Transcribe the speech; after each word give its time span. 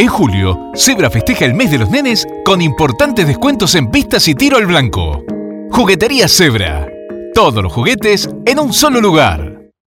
En 0.00 0.06
julio, 0.06 0.70
Zebra 0.76 1.10
festeja 1.10 1.44
el 1.44 1.54
mes 1.54 1.72
de 1.72 1.78
los 1.78 1.90
nenes 1.90 2.24
con 2.44 2.62
importantes 2.62 3.26
descuentos 3.26 3.74
en 3.74 3.90
pistas 3.90 4.28
y 4.28 4.34
tiro 4.36 4.56
al 4.56 4.66
blanco. 4.66 5.24
Juguetería 5.72 6.28
Zebra. 6.28 6.86
Todos 7.34 7.64
los 7.64 7.72
juguetes 7.72 8.30
en 8.46 8.60
un 8.60 8.72
solo 8.72 9.00
lugar. 9.00 9.47